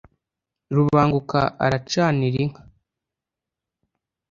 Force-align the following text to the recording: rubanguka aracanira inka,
rubanguka 0.75 1.39
aracanira 1.65 2.37
inka, 2.45 2.61